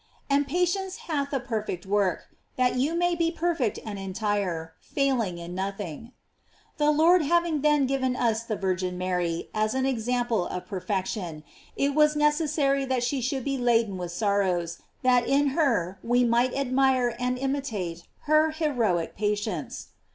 "And 0.31 0.47
patience 0.47 0.97
hath 1.05 1.31
a 1.31 1.39
perfect 1.39 1.85
work, 1.85 2.23
that 2.55 2.73
you 2.75 2.95
may 2.95 3.13
be 3.13 3.29
perfect 3.29 3.77
and 3.85 3.99
entire, 3.99 4.73
failing 4.79 5.37
in 5.37 5.53
nothing."* 5.53 6.11
The 6.77 6.89
Lord 6.89 7.21
having 7.21 7.61
then 7.61 7.85
given 7.85 8.15
us 8.15 8.41
the 8.41 8.55
Virgin 8.55 8.97
Mary 8.97 9.49
as 9.53 9.75
an 9.75 9.85
example 9.85 10.47
of 10.47 10.65
perfection, 10.65 11.43
it 11.75 11.93
was 11.93 12.15
necessary 12.15 12.83
that 12.83 13.03
she 13.03 13.21
should 13.21 13.43
be 13.43 13.59
laden 13.59 13.95
with 13.99 14.11
sorrows, 14.11 14.79
that 15.03 15.27
in 15.27 15.49
her 15.49 15.99
we 16.01 16.23
might 16.23 16.55
admire 16.55 17.15
and 17.19 17.37
imitate 17.37 18.01
her 18.21 18.49
heroic 18.49 19.15
patience. 19.15 19.89